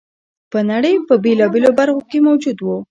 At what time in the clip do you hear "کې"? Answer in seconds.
2.09-2.19